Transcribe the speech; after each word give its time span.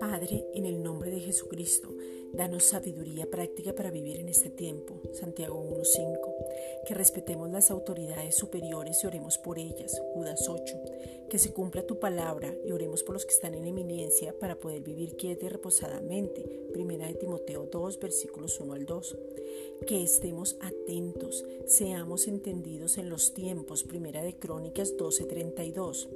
Padre, 0.00 0.44
en 0.54 0.66
el 0.66 0.82
nombre 0.82 1.10
de 1.10 1.20
Jesucristo, 1.20 1.94
danos 2.32 2.64
sabiduría 2.64 3.30
práctica 3.30 3.72
para 3.74 3.90
vivir 3.90 4.18
en 4.18 4.28
este 4.28 4.50
tiempo. 4.50 5.00
Santiago 5.12 5.62
1.5. 5.62 6.39
Que 6.86 6.94
respetemos 6.94 7.50
las 7.50 7.70
autoridades 7.70 8.34
superiores 8.34 9.02
y 9.02 9.06
oremos 9.06 9.38
por 9.38 9.58
ellas. 9.58 10.00
Judas 10.14 10.48
8. 10.48 10.80
Que 11.28 11.38
se 11.38 11.52
cumpla 11.52 11.86
tu 11.86 12.00
palabra 12.00 12.54
y 12.64 12.72
oremos 12.72 13.02
por 13.02 13.14
los 13.14 13.24
que 13.24 13.34
están 13.34 13.54
en 13.54 13.66
eminencia 13.66 14.34
para 14.38 14.56
poder 14.56 14.82
vivir 14.82 15.16
quieta 15.16 15.46
y 15.46 15.48
reposadamente. 15.48 16.42
Primera 16.72 17.06
de 17.06 17.14
Timoteo 17.14 17.66
2, 17.70 18.00
versículos 18.00 18.58
1 18.60 18.72
al 18.72 18.86
2. 18.86 19.16
Que 19.86 20.02
estemos 20.02 20.56
atentos, 20.60 21.44
seamos 21.66 22.26
entendidos 22.26 22.98
en 22.98 23.10
los 23.10 23.34
tiempos. 23.34 23.84
Primera 23.84 24.22
de 24.22 24.36
Crónicas 24.36 24.96
12:32. 24.96 26.08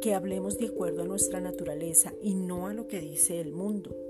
Que 0.00 0.14
hablemos 0.14 0.58
de 0.58 0.66
acuerdo 0.66 1.02
a 1.02 1.06
nuestra 1.06 1.40
naturaleza 1.40 2.12
y 2.22 2.34
no 2.34 2.66
a 2.66 2.74
lo 2.74 2.86
que 2.88 3.00
dice 3.00 3.40
el 3.40 3.52
mundo. 3.52 4.03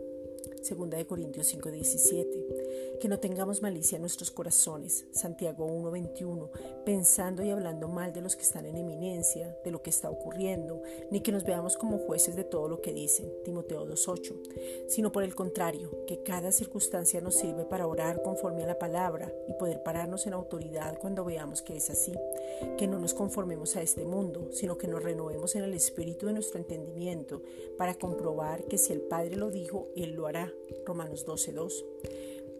Segunda 0.64 0.96
de 0.96 1.06
Corintios 1.06 1.46
5:17. 1.48 2.98
Que 2.98 3.06
no 3.06 3.20
tengamos 3.20 3.60
malicia 3.60 3.96
en 3.96 4.02
nuestros 4.02 4.30
corazones. 4.30 5.04
Santiago 5.12 5.66
1:21. 5.66 6.50
Pensando 6.86 7.42
y 7.44 7.50
hablando 7.50 7.86
mal 7.86 8.14
de 8.14 8.22
los 8.22 8.34
que 8.34 8.44
están 8.44 8.64
en 8.64 8.78
eminencia, 8.78 9.54
de 9.62 9.70
lo 9.70 9.82
que 9.82 9.90
está 9.90 10.08
ocurriendo, 10.08 10.80
ni 11.10 11.20
que 11.20 11.32
nos 11.32 11.44
veamos 11.44 11.76
como 11.76 11.98
jueces 11.98 12.34
de 12.34 12.44
todo 12.44 12.70
lo 12.70 12.80
que 12.80 12.94
dicen. 12.94 13.30
Timoteo 13.44 13.84
2:8. 13.84 14.40
Sino 14.88 15.12
por 15.12 15.22
el 15.22 15.34
contrario, 15.34 16.06
que 16.06 16.22
cada 16.22 16.50
circunstancia 16.50 17.20
nos 17.20 17.34
sirve 17.34 17.66
para 17.66 17.86
orar 17.86 18.22
conforme 18.22 18.64
a 18.64 18.68
la 18.68 18.78
palabra 18.78 19.30
y 19.46 19.52
poder 19.52 19.82
pararnos 19.82 20.26
en 20.26 20.32
autoridad 20.32 20.98
cuando 20.98 21.26
veamos 21.26 21.60
que 21.60 21.76
es 21.76 21.90
así. 21.90 22.14
Que 22.78 22.86
no 22.86 22.98
nos 22.98 23.12
conformemos 23.12 23.76
a 23.76 23.82
este 23.82 24.06
mundo, 24.06 24.48
sino 24.52 24.78
que 24.78 24.88
nos 24.88 25.02
renovemos 25.02 25.56
en 25.56 25.64
el 25.64 25.74
espíritu 25.74 26.24
de 26.24 26.32
nuestro 26.32 26.58
entendimiento 26.58 27.42
para 27.76 27.96
comprobar 27.96 28.64
que 28.64 28.78
si 28.78 28.94
el 28.94 29.02
Padre 29.02 29.36
lo 29.36 29.50
dijo, 29.50 29.88
Él 29.94 30.12
lo 30.12 30.26
hará. 30.26 30.53
Romanos 30.86 31.26
12:2. 31.26 31.84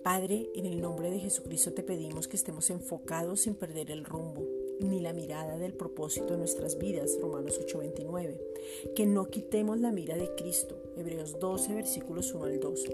Padre, 0.02 0.50
en 0.54 0.66
el 0.66 0.80
nombre 0.80 1.10
de 1.10 1.18
Jesucristo 1.18 1.72
te 1.72 1.82
pedimos 1.82 2.28
que 2.28 2.36
estemos 2.36 2.68
enfocados 2.70 3.40
sin 3.40 3.54
perder 3.54 3.90
el 3.90 4.04
rumbo 4.04 4.42
ni 4.80 5.00
la 5.00 5.12
mirada 5.12 5.56
del 5.56 5.72
propósito 5.72 6.34
de 6.34 6.38
nuestras 6.38 6.78
vidas, 6.78 7.18
Romanos 7.20 7.58
8:29. 7.58 8.53
Que 8.92 9.06
no 9.06 9.26
quitemos 9.26 9.80
la 9.80 9.90
mira 9.90 10.16
de 10.16 10.34
Cristo, 10.36 10.76
Hebreos 10.96 11.40
12, 11.40 11.74
versículos 11.74 12.32
1 12.32 12.44
al 12.44 12.60
2. 12.60 12.84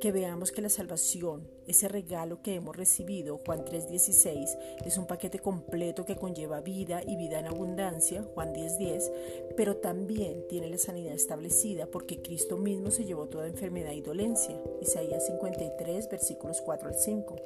Que 0.00 0.12
veamos 0.12 0.52
que 0.52 0.62
la 0.62 0.68
salvación, 0.68 1.48
ese 1.66 1.88
regalo 1.88 2.40
que 2.40 2.54
hemos 2.54 2.76
recibido, 2.76 3.40
Juan 3.44 3.64
3:16, 3.64 4.56
es 4.84 4.96
un 4.96 5.06
paquete 5.06 5.40
completo 5.40 6.04
que 6.04 6.14
conlleva 6.14 6.60
vida 6.60 7.02
y 7.04 7.16
vida 7.16 7.40
en 7.40 7.46
abundancia, 7.46 8.22
Juan 8.34 8.52
10:10, 8.52 9.10
pero 9.56 9.76
también 9.76 10.46
tiene 10.48 10.70
la 10.70 10.78
sanidad 10.78 11.14
establecida 11.14 11.86
porque 11.86 12.22
Cristo 12.22 12.56
mismo 12.56 12.92
se 12.92 13.04
llevó 13.04 13.26
toda 13.26 13.48
enfermedad 13.48 13.92
y 13.92 14.02
dolencia, 14.02 14.56
Isaías 14.80 15.26
53, 15.26 16.08
versículos 16.08 16.60
4 16.60 16.88
al 16.88 16.94
5. 16.94 17.36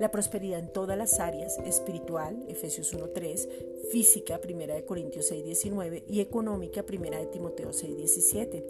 La 0.00 0.10
prosperidad 0.10 0.58
en 0.58 0.72
todas 0.72 0.96
las 0.96 1.20
áreas, 1.20 1.58
espiritual, 1.58 2.42
Efesios 2.48 2.94
1:3, 2.94 3.48
física, 3.92 4.40
1 4.42 4.74
de 4.74 4.84
Corintios 4.86 5.30
6:19 5.30 6.04
y 6.08 6.20
económica, 6.20 6.82
1 6.82 7.18
de 7.18 7.26
Timoteo 7.26 7.72
6:17, 7.72 8.64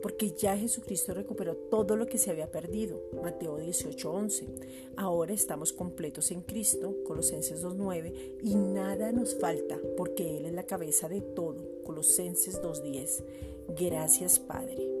porque 0.00 0.30
ya 0.30 0.56
Jesucristo 0.56 1.12
recuperó 1.12 1.56
todo 1.56 1.96
lo 1.96 2.06
que 2.06 2.18
se 2.18 2.30
había 2.30 2.52
perdido, 2.52 3.02
Mateo 3.20 3.58
18:11. 3.58 4.46
Ahora 4.96 5.34
estamos 5.34 5.72
completos 5.72 6.30
en 6.30 6.42
Cristo, 6.42 6.94
Colosenses 7.04 7.62
2.9, 7.62 8.38
y 8.42 8.54
nada 8.54 9.10
nos 9.10 9.34
falta 9.34 9.80
porque 9.96 10.36
Él 10.36 10.46
es 10.46 10.52
la 10.52 10.66
cabeza 10.66 11.08
de 11.08 11.20
todo, 11.20 11.82
Colosenses 11.82 12.62
2.10. 12.62 13.24
Gracias 13.76 14.38
Padre. 14.38 14.99